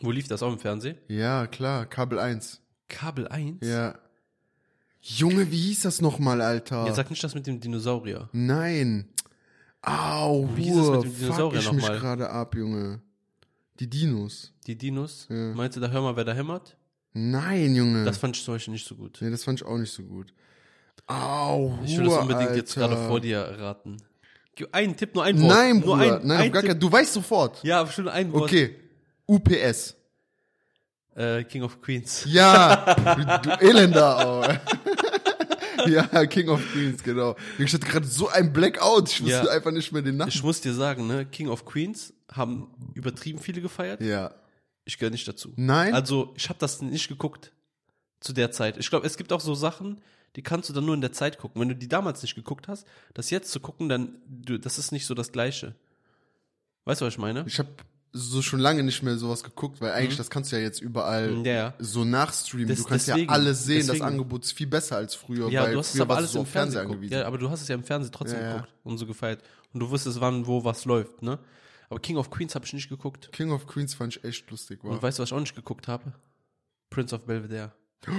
[0.01, 0.97] Wo lief das auch im Fernsehen?
[1.07, 2.61] Ja, klar, Kabel 1.
[2.87, 3.65] Kabel 1?
[3.67, 3.95] Ja.
[5.01, 6.85] Junge, wie hieß das nochmal, Alter?
[6.85, 8.29] Jetzt sag nicht das mit dem Dinosaurier.
[8.31, 9.07] Nein.
[9.81, 11.99] Au, Wie hieß das mit dem Dinosaurier ich mich nochmal?
[11.99, 13.01] gerade ab, Junge.
[13.79, 14.51] Die Dinos.
[14.67, 15.27] Die Dinos.
[15.29, 15.53] Ja.
[15.53, 16.75] Meinst du, da hör mal, wer da hämmert?
[17.13, 18.03] Nein, Junge.
[18.03, 19.17] Das fand ich zum Beispiel nicht so gut.
[19.21, 20.33] nee, das fand ich auch nicht so gut.
[21.07, 22.89] Au, Ich will das unbedingt jetzt Alter.
[22.95, 23.97] gerade vor dir raten.
[24.55, 25.49] Gib einen Tipp, nur ein Wort.
[25.55, 26.19] Nein, nur Bruder.
[26.19, 27.63] ein, Nein, ein gar kein, du weißt sofort.
[27.63, 28.43] Ja, aber schon ein Wort.
[28.43, 28.75] Okay.
[29.29, 29.95] UPS.
[31.15, 32.23] Äh, King of Queens.
[32.27, 32.93] Ja,
[33.43, 34.59] du, Elender.
[35.85, 35.87] Oh.
[35.89, 37.35] ja, King of Queens, genau.
[37.57, 39.09] Ich hatte gerade so ein Blackout.
[39.09, 39.51] Ich wusste Ja.
[39.51, 40.29] einfach nicht mehr den Namen.
[40.29, 44.01] Ich muss dir sagen, ne, King of Queens haben übertrieben viele gefeiert.
[44.01, 44.33] ja.
[44.85, 45.53] Ich gehöre nicht dazu.
[45.55, 45.93] Nein?
[45.93, 47.51] Also, ich habe das nicht geguckt
[48.21, 48.75] zu der Zeit.
[48.77, 50.01] Ich glaube, es gibt auch so Sachen,
[50.35, 51.61] die kannst du dann nur in der Zeit gucken.
[51.61, 54.91] Wenn du die damals nicht geguckt hast, das jetzt zu gucken, dann du, das ist
[54.91, 55.75] nicht so das Gleiche.
[56.85, 57.43] Weißt du, was ich meine?
[57.45, 57.69] Ich habe
[58.11, 61.29] so schon lange nicht mehr sowas geguckt, weil eigentlich das kannst du ja jetzt überall
[61.31, 61.45] Mhm.
[61.45, 62.67] Ja, so nachstreamen.
[62.67, 63.77] Des- du kannst deswegen, ja alles sehen.
[63.85, 63.99] deswegen.
[63.99, 66.39] Das Angebot ist viel besser als früher, Ja, weil du hast es aber alles so
[66.39, 67.13] im Fernsehen angewiesen.
[67.13, 69.43] Ja, aber du hast es ja im Fernsehen trotzdem Ja, geguckt und so gefeiert.
[69.73, 71.37] Und du wusstest, wann, wo, was läuft, ne?
[71.89, 73.31] Aber King of Queens habe ich nicht geguckt.
[73.31, 74.91] King of Queens fand ich echt lustig, war.
[74.91, 76.13] Und weißt du, was ich auch nicht geguckt habe?
[76.89, 77.71] Prince of Belvedere.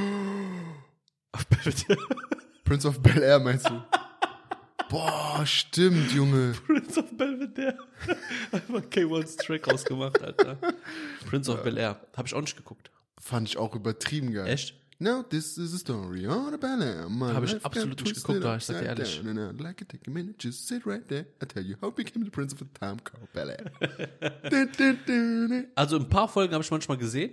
[2.65, 3.83] Prince of Bel Air meinst du?
[4.91, 6.53] Boah, stimmt, Junge.
[6.67, 7.79] Prince of Belvedere.
[8.53, 10.59] Einfach K1's Track rausgemacht, Alter.
[11.27, 12.01] Prince of Bel Air.
[12.17, 12.91] Habe ich auch nicht geguckt.
[13.21, 14.49] Fand ich auch übertrieben geil.
[14.49, 14.75] Echt?
[14.99, 17.09] No, this is a story on a Bel Air.
[17.09, 19.23] My Hab ich absolut nicht geguckt, da, ich sag dir ehrlich.
[19.23, 21.27] down and I'd like to take a minute, just sit right there.
[21.41, 23.71] I tell you how I became the prince of a time called Bel Air.
[25.77, 27.31] Also ein paar Folgen habe ich manchmal gesehen.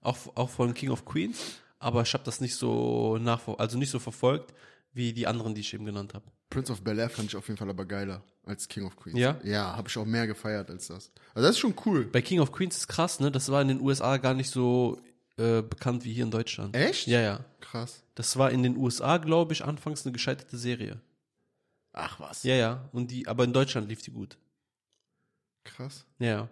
[0.00, 1.60] Auch, auch von King of Queens.
[1.78, 4.52] Aber ich habe das nicht so nachver also nicht so verfolgt,
[4.92, 6.26] wie die anderen, die ich eben genannt habe.
[6.50, 9.18] Prince of Bel Air fand ich auf jeden Fall aber geiler als King of Queens.
[9.18, 9.38] Ja?
[9.44, 11.12] Ja, habe ich auch mehr gefeiert als das.
[11.34, 12.04] Also das ist schon cool.
[12.06, 13.30] Bei King of Queens ist krass, ne?
[13.30, 14.98] Das war in den USA gar nicht so
[15.36, 16.74] äh, bekannt wie hier in Deutschland.
[16.74, 17.06] Echt?
[17.06, 17.44] Ja, ja.
[17.60, 18.02] Krass.
[18.14, 21.00] Das war in den USA, glaube ich, anfangs eine gescheiterte Serie.
[21.92, 22.42] Ach was.
[22.42, 22.88] Ja, ja.
[22.92, 24.38] Und die, aber in Deutschland lief die gut.
[25.64, 26.06] Krass.
[26.18, 26.48] Ja, ja.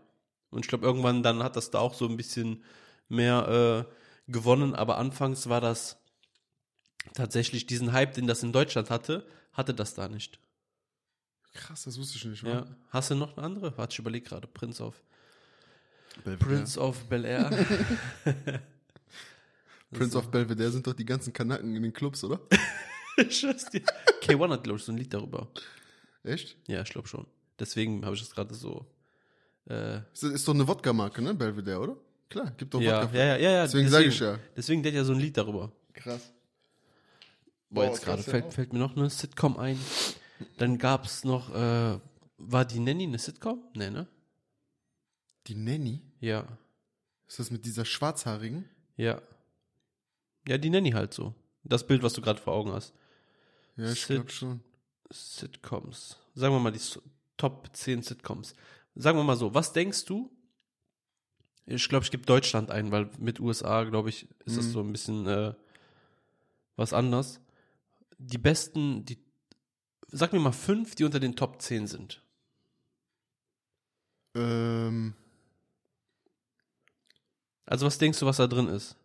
[0.50, 2.62] Und ich glaube, irgendwann dann hat das da auch so ein bisschen
[3.09, 5.96] mehr äh, gewonnen, aber anfangs war das
[7.14, 9.26] tatsächlich diesen Hype, den das in Deutschland hatte,
[9.57, 10.38] hatte das da nicht.
[11.55, 12.45] Krass, das wusste ich nicht.
[12.45, 12.49] wa?
[12.51, 12.66] Ja.
[12.90, 13.77] Hast du noch eine andere?
[13.79, 14.47] Warte, ich überlege gerade.
[14.47, 15.03] Prince of
[16.25, 16.49] Belvedere.
[16.49, 17.51] Prince of Bel Air.
[19.92, 22.40] Prince of Belvedere sind doch die ganzen Kanaken in den Clubs, oder?
[23.16, 23.83] ich schwör's dir.
[24.23, 25.49] K1 hat, glaube ich, so ein Lied darüber.
[26.25, 26.57] Echt?
[26.66, 27.27] Ja, ich glaube schon.
[27.59, 28.85] Deswegen habe ich das gerade so.
[29.69, 31.35] Äh, Ist, ist doch eine Wodka-Marke, ne?
[31.35, 31.97] Belvedere, oder?
[32.29, 33.16] Klar, gibt doch ja, Wodka.
[33.16, 33.62] ja, ja, ja, ja.
[33.64, 34.38] Deswegen sag ich ja.
[34.57, 35.73] Deswegen der hat ja so ein Lied darüber.
[35.95, 36.33] Krass.
[37.70, 39.79] Boah, jetzt gerade fällt, fällt mir noch eine Sitcom ein.
[40.59, 41.98] Dann gab's noch, äh,
[42.38, 43.62] war die Nanny eine Sitcom?
[43.74, 44.07] Nee, ne?
[45.46, 46.00] Die Nanny?
[46.20, 46.46] Ja,
[47.29, 48.68] Ist das mit dieser schwarzhaarigen?
[48.96, 49.20] ja.
[50.48, 51.35] Ja, die Nanny halt so.
[51.64, 52.94] Das Bild, was du gerade vor Augen hast.
[53.76, 54.61] Ja, ich Sit- glaube schon.
[55.11, 56.16] Sitcoms.
[56.37, 56.81] Sagen wir mal die
[57.37, 58.55] Top 10 Sitcoms.
[58.94, 60.31] Sagen wir mal so, was denkst du?
[61.66, 64.70] Ich glaube, ich gebe Deutschland ein, weil mit USA, glaube ich, ist das Mhm.
[64.70, 65.55] so ein bisschen äh,
[66.76, 67.40] was anders.
[68.18, 69.18] Die besten, die,
[70.09, 72.22] sag mir mal fünf, die unter den Top 10 sind.
[74.35, 75.14] Ähm,
[77.66, 78.96] Also was denkst du, was da drin ist?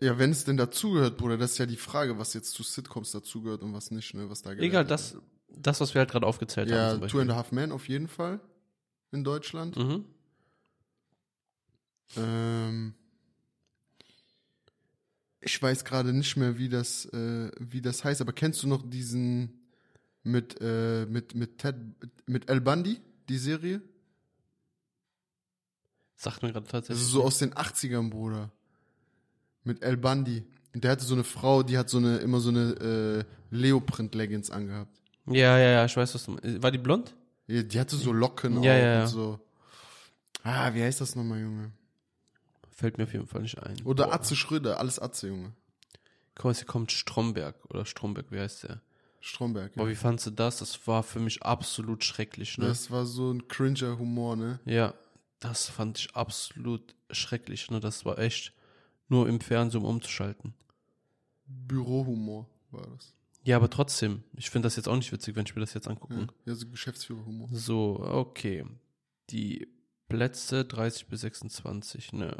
[0.00, 3.12] Ja, wenn es denn dazugehört, Bruder, das ist ja die Frage, was jetzt zu Sitcoms
[3.12, 5.16] dazugehört und was nicht, ne, was da Egal, das,
[5.48, 6.78] das, was wir halt gerade aufgezählt wird.
[6.78, 7.00] haben.
[7.00, 8.40] Ja, Two and a Half Men auf jeden Fall
[9.12, 9.76] in Deutschland.
[9.76, 10.04] Mhm.
[12.16, 12.94] Ähm,
[15.44, 18.82] ich weiß gerade nicht mehr, wie das, äh, wie das heißt, aber kennst du noch
[18.88, 19.60] diesen
[20.22, 21.76] mit, äh, mit, mit Ted,
[22.26, 23.82] mit El Bundy, die Serie?
[26.16, 27.02] Sagt mir gerade Das tatsächlich.
[27.04, 28.50] ist so aus den 80ern, Bruder.
[29.64, 30.44] Mit El Bundy.
[30.74, 34.50] Und der hatte so eine Frau, die hat so eine, immer so eine äh, Leoprint-Leggings
[34.50, 34.96] angehabt.
[35.26, 36.62] ja, ja, ja, ich weiß, was du meinst.
[36.62, 37.14] War die blond?
[37.46, 39.02] Ja, Die hatte so Locken Ja, auch ja, ja.
[39.02, 39.40] und so.
[40.42, 41.70] Ah, wie heißt das nochmal, Junge?
[42.74, 43.80] Fällt mir auf jeden Fall nicht ein.
[43.84, 44.14] Oder Boah.
[44.14, 45.52] Atze Schröder, alles Atze, Junge.
[46.34, 47.54] Guck mal, hier kommt Stromberg.
[47.70, 48.82] Oder Stromberg, wie heißt der?
[49.20, 49.74] Stromberg.
[49.74, 49.90] Boah, Ja.
[49.90, 50.58] wie fandst du das?
[50.58, 52.66] Das war für mich absolut schrecklich, ne?
[52.66, 54.58] Das war so ein cringer Humor, ne?
[54.64, 54.92] Ja,
[55.38, 57.78] das fand ich absolut schrecklich, ne?
[57.78, 58.52] Das war echt
[59.08, 60.54] nur im Fernsehen um umzuschalten.
[61.46, 63.14] Bürohumor war das.
[63.44, 65.86] Ja, aber trotzdem, ich finde das jetzt auch nicht witzig, wenn ich mir das jetzt
[65.86, 66.14] angucke.
[66.14, 67.48] Ja, ja so Geschäftsführerhumor.
[67.52, 68.64] So, okay.
[69.30, 69.68] Die
[70.14, 72.36] Plätze 30 bis 26, ne.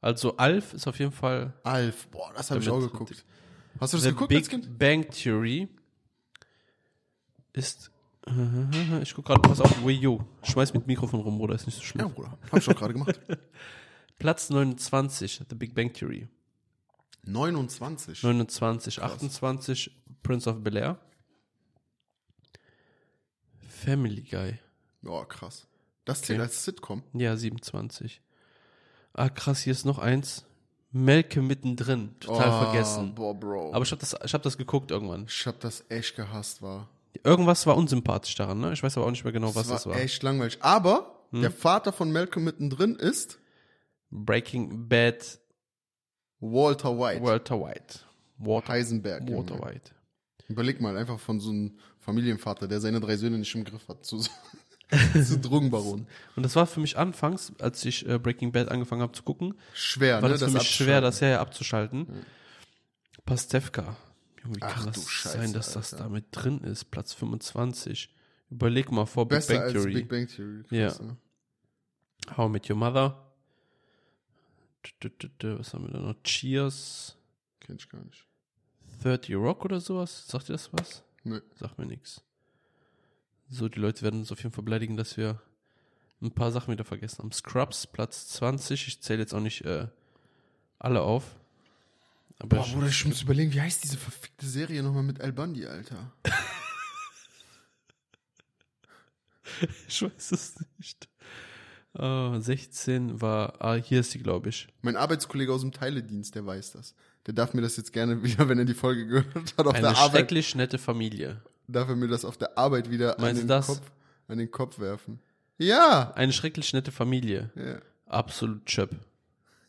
[0.00, 3.24] Also Alf ist auf jeden Fall Alf, boah, das habe ich auch geguckt.
[3.80, 4.78] Hast du das The geguckt als Big Kind?
[4.78, 5.68] Bang Theory
[7.52, 7.90] ist.
[9.02, 10.20] Ich guck gerade, pass auf, Wii U.
[10.44, 12.12] Schmeiß mit Mikrofon rum, Bruder, ist nicht so Ja, schlimm.
[12.12, 12.38] Bruder.
[12.52, 13.20] Hab ich doch gerade gemacht.
[14.20, 16.28] Platz 29, The Big Bang Theory.
[17.24, 18.22] 29.
[18.22, 19.90] 29, 28,
[20.22, 20.98] Prince of Bel Air.
[23.68, 24.58] Family Guy.
[25.04, 25.66] Oh, krass.
[26.04, 26.48] Das zählt Okay.
[26.48, 27.02] als Sitcom.
[27.12, 28.20] Ja, 27.
[29.14, 30.44] Ah, krass, hier ist noch eins.
[30.90, 32.14] Melke mittendrin.
[32.20, 33.14] Total oh, vergessen.
[33.14, 33.72] Boah, Bro.
[33.72, 35.24] Aber ich habe das, ich hab das geguckt irgendwann.
[35.26, 36.88] ich hab das echt gehasst, war.
[37.24, 38.72] Irgendwas war unsympathisch daran, ne?
[38.72, 39.94] Ich weiß aber auch nicht mehr genau, Das was war, das war.
[39.94, 40.00] Hm?
[40.02, 40.58] echt langweilig.
[40.60, 43.38] Aber der Vater von Malcolm mittendrin ist
[44.10, 45.38] Breaking Bad,
[46.40, 47.22] Walter White.
[47.22, 48.00] Walter White.
[48.36, 49.22] Walter, Heisenberg.
[49.22, 49.66] Walter Junge.
[49.66, 49.92] White.
[50.48, 54.04] Überleg mal, einfach von so einem Familienvater, der seine drei Söhne nicht im Griff hat,
[54.04, 54.22] zu,
[55.24, 56.06] zu Drogenbaron.
[56.36, 59.54] Und das war für mich anfangs, als ich äh, Breaking Bad angefangen habe zu gucken,
[59.74, 60.36] Schwer, war ne?
[60.36, 62.06] das für mich schwer, das ja abzuschalten.
[63.24, 63.96] Pastewka.
[64.42, 66.04] Junge, wie Ach kann das Scheiße, sein, dass das Alter.
[66.04, 66.86] da mit drin ist?
[66.86, 68.14] Platz 25.
[68.50, 69.94] Überleg mal vor Big Besser Bang als Theory.
[69.94, 70.62] Big Bang Theory.
[70.70, 70.88] Ja.
[70.88, 71.16] Krass, ne?
[72.36, 73.32] How I Met Your Mother.
[75.42, 76.22] Was haben wir da noch?
[76.24, 77.16] Cheers.
[77.60, 78.26] Kenn ich gar nicht.
[79.02, 80.26] 30 Rock oder sowas?
[80.26, 81.02] Sagt ihr das was?
[81.24, 81.40] Nee.
[81.56, 82.22] Sagt mir nichts.
[83.52, 85.38] So, die Leute werden uns auf jeden Fall beleidigen, dass wir
[86.22, 87.32] ein paar Sachen wieder vergessen haben.
[87.32, 88.88] Scrubs, Platz 20.
[88.88, 89.88] Ich zähle jetzt auch nicht äh,
[90.78, 91.36] alle auf.
[92.38, 95.34] Aber Boah, ich, Bruder, ich muss überlegen, wie heißt diese verfickte Serie nochmal mit Al
[95.34, 96.14] Bundy, Alter?
[99.86, 101.10] ich weiß es nicht.
[101.92, 104.68] Ah, 16 war, ah, hier ist sie, glaube ich.
[104.80, 106.94] Mein Arbeitskollege aus dem Teiledienst, der weiß das.
[107.26, 109.88] Der darf mir das jetzt gerne wieder, wenn er die Folge gehört hat, auf Eine
[109.88, 111.42] der Arbeit, schrecklich nette Familie.
[111.68, 113.48] Darf er mir das auf der Arbeit wieder an den?
[113.48, 113.80] Kopf,
[114.28, 115.20] an den Kopf werfen.
[115.58, 116.12] Ja!
[116.14, 117.50] Eine schrecklich nette Familie.
[117.56, 117.78] ja.
[118.06, 118.90] Absolut Chöp.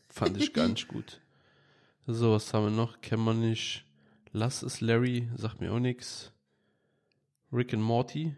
[0.09, 1.19] Fand ich gar nicht gut.
[2.05, 2.99] So, was haben wir noch?
[2.99, 3.85] Kennen wir nicht.
[4.33, 6.33] Lass es Larry, sagt mir auch nichts.
[7.53, 8.35] Rick and Morty.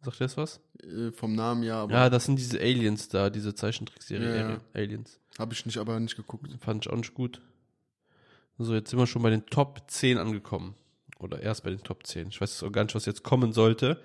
[0.00, 0.60] Sagt das was?
[0.82, 4.48] Äh, Vom Namen ja, aber Ja, das sind diese Aliens da, diese Zeichentrickserie Ja, ja.
[4.48, 5.20] Ali- Aliens.
[5.38, 6.48] habe ich nicht, aber nicht geguckt.
[6.60, 7.40] Fand ich auch nicht gut.
[8.58, 10.74] So, jetzt sind wir schon bei den Top 10 angekommen.
[11.24, 12.28] Oder erst bei den Top 10.
[12.28, 14.02] Ich weiß auch gar nicht, was jetzt kommen sollte,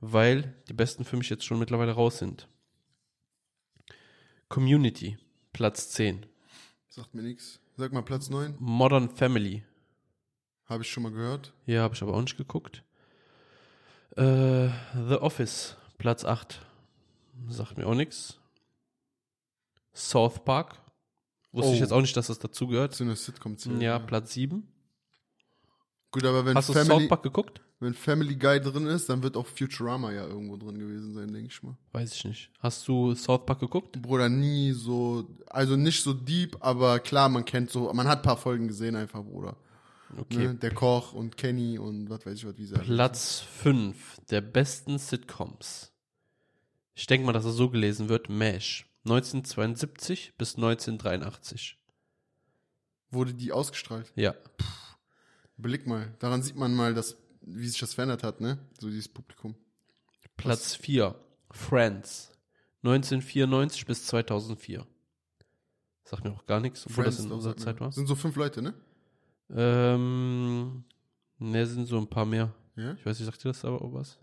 [0.00, 2.46] weil die besten für mich jetzt schon mittlerweile raus sind.
[4.48, 5.18] Community,
[5.52, 6.24] Platz 10.
[6.88, 7.58] Sagt mir nichts.
[7.76, 8.54] Sag mal Platz 9.
[8.60, 9.64] Modern Family.
[10.66, 11.52] Habe ich schon mal gehört.
[11.66, 12.84] Hier habe ich aber auch nicht geguckt.
[14.16, 14.68] Äh,
[15.08, 16.64] The Office, Platz 8.
[17.48, 18.38] Sagt mir auch nichts.
[19.94, 20.78] South Park.
[21.50, 21.74] Wusste Oh.
[21.74, 22.94] ich jetzt auch nicht, dass das dazugehört.
[22.94, 24.68] Zu einer Sitcom zählt, Ja, Platz 7.
[26.12, 27.60] Gut, aber wenn Hast du Family, South Park geguckt?
[27.80, 31.48] wenn Family Guy drin ist, dann wird auch Futurama ja irgendwo drin gewesen sein, denke
[31.48, 31.76] ich mal.
[31.92, 32.50] Weiß ich nicht.
[32.60, 34.00] Hast du South Park geguckt?
[34.00, 38.22] Bruder, nie so, also nicht so deep, aber klar, man kennt so, man hat ein
[38.22, 39.56] paar Folgen gesehen einfach, Bruder.
[40.16, 40.48] Okay.
[40.48, 40.54] Ne?
[40.56, 44.98] Der Koch und Kenny und was weiß ich was, wie sie Platz 5 der besten
[44.98, 45.92] Sitcoms.
[46.94, 48.28] Ich denke mal, dass er so gelesen wird.
[48.28, 48.84] MASH.
[49.04, 51.60] 1972 bis 1983.
[51.72, 51.82] heißen.
[53.10, 54.12] Wurde die ausgestrahlt?
[54.14, 54.34] Ja.
[55.62, 58.58] Überleg mal, daran sieht man mal, dass, wie sich das verändert hat, ne?
[58.80, 59.54] So dieses Publikum.
[60.36, 61.14] Platz 4.
[61.52, 62.32] Friends.
[62.82, 64.84] 1994 bis 2004.
[66.02, 67.56] Sagt mir auch gar nichts, obwohl das in unserer.
[67.56, 67.92] Zeit war.
[67.92, 68.74] Sind so fünf Leute, ne?
[69.50, 70.82] Ähm,
[71.38, 72.52] ne, sind so ein paar mehr.
[72.74, 72.94] Ja?
[72.94, 74.18] Ich weiß nicht, sagt ihr das aber auch was?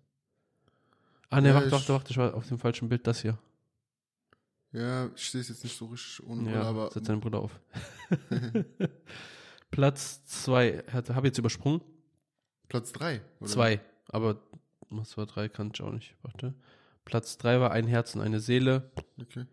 [1.30, 3.39] Ah, ne, Ja, warte, warte, warte, ich war auf dem falschen Bild, das hier.
[4.73, 7.58] Ja, ich sehe es jetzt nicht so richtig ohne Ja, aber setz deinen Bruder auf.
[9.71, 11.82] Platz zwei, habe jetzt übersprungen.
[12.67, 13.21] Platz drei.
[13.39, 13.49] oder?
[13.49, 14.41] Zwei, aber
[14.89, 16.15] was war drei, kann ich auch nicht.
[16.21, 16.53] Warte.
[17.05, 18.91] Platz drei war ein Herz und eine Seele.
[19.21, 19.45] Okay.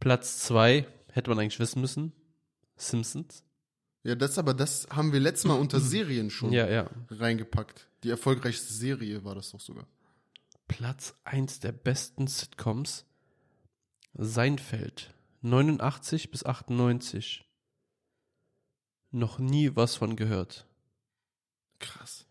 [0.00, 2.12] Platz zwei hätte man eigentlich wissen müssen.
[2.76, 3.42] Simpsons.
[4.02, 6.88] Ja, das aber, das haben wir letztes Mal unter Serien schon Ja, ja.
[7.10, 7.88] reingepackt.
[8.04, 9.86] Die erfolgreichste Serie war das doch sogar.
[10.68, 13.04] Platz eins der besten Sitcoms.
[14.14, 15.12] Seinfeld.
[15.42, 17.45] 89 bis 98.
[19.10, 20.66] Noch nie was von gehört.
[21.78, 22.26] Krass.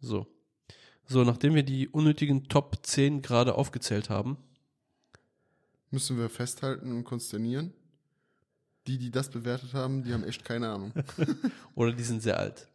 [0.00, 0.26] So.
[1.06, 4.36] So, nachdem wir die unnötigen Top 10 gerade aufgezählt haben,
[5.92, 7.72] Müssen wir festhalten und konsternieren.
[8.86, 10.92] Die, die das bewertet haben, die haben echt keine Ahnung.
[11.74, 12.68] oder die sind sehr alt.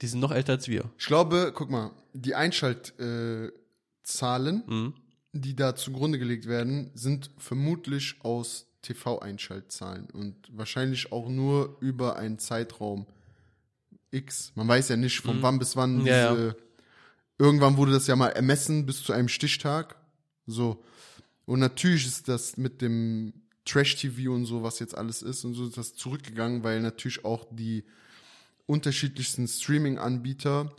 [0.00, 0.88] Die sind noch älter als wir.
[0.96, 3.50] Ich glaube, guck mal, die Einschaltzahlen,
[4.62, 4.94] äh, Mhm.
[5.32, 12.38] die da zugrunde gelegt werden, sind vermutlich aus TV-Einschaltzahlen und wahrscheinlich auch nur über einen
[12.38, 13.06] Zeitraum
[14.10, 14.52] X.
[14.54, 15.42] Man weiß ja nicht, von Mhm.
[15.42, 16.56] wann bis wann Ja, diese.
[17.38, 19.96] Irgendwann wurde das ja mal ermessen bis zu einem Stichtag.
[20.46, 20.82] So.
[21.44, 23.32] Und natürlich ist das mit dem
[23.66, 27.44] Trash-TV und so, was jetzt alles ist und so, ist das zurückgegangen, weil natürlich auch
[27.50, 27.84] die
[28.66, 30.72] unterschiedlichsten Streaming-Anbieter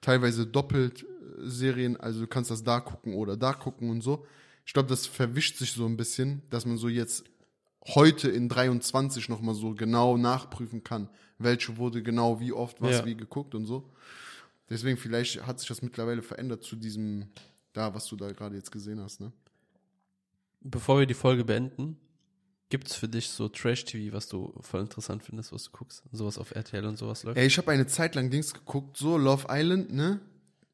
[0.00, 1.06] teilweise doppelt äh,
[1.44, 4.26] Serien, also du kannst das da gucken oder da gucken und so.
[4.66, 7.24] Ich glaube, das verwischt sich so ein bisschen, dass man so jetzt
[7.88, 13.04] heute in 23 nochmal so genau nachprüfen kann, welche wurde genau wie oft was Ja.
[13.04, 13.90] wie geguckt und so.
[14.70, 17.26] Deswegen vielleicht hat sich das mittlerweile verändert zu diesem
[17.72, 19.32] da, was du da gerade jetzt gesehen hast, ne?
[20.60, 21.96] Bevor wir die Folge beenden,
[22.68, 26.04] gibt es für dich so Trash-TV, was du voll interessant findest, was du guckst?
[26.12, 27.36] Sowas auf RTL und sowas läuft?
[27.38, 30.20] Ey, ich habe eine Zeit lang Dings geguckt, so Love Island, ne?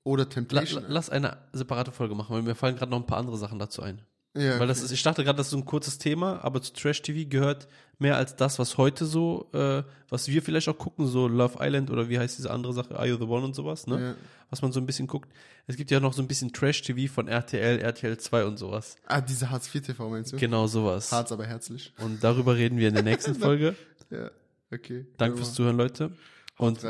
[0.04, 0.82] Oder La, Temptation.
[0.84, 3.58] la, lass eine separate Folge machen, weil mir fallen gerade noch ein paar andere Sachen
[3.58, 4.02] dazu ein.
[4.38, 6.72] Ja, Weil das ist, ich dachte gerade, das ist so ein kurzes Thema, aber zu
[6.72, 11.06] Trash TV gehört mehr als das, was heute so, äh, was wir vielleicht auch gucken,
[11.06, 13.86] so Love Island oder wie heißt diese andere Sache, Are You the One und sowas,
[13.86, 14.00] ne?
[14.00, 14.14] Ja.
[14.50, 15.30] Was man so ein bisschen guckt.
[15.66, 18.96] Es gibt ja noch so ein bisschen Trash TV von RTL, RTL 2 und sowas.
[19.06, 20.36] Ah, diese Hartz IV TV meinst du?
[20.36, 21.12] Genau sowas.
[21.12, 21.92] Harz, aber herzlich.
[21.98, 23.74] Und darüber reden wir in der nächsten Folge.
[24.10, 24.30] Ja,
[24.72, 25.06] okay.
[25.18, 26.12] Danke fürs Zuhören, Leute.
[26.56, 26.80] Und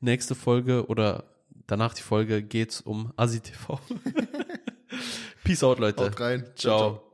[0.00, 1.24] nächste Folge oder
[1.66, 3.80] danach die Folge geht's um Asi TV.
[5.44, 6.00] Peace out, Leute.
[6.00, 6.44] Haut rein.
[6.56, 7.04] Ciao.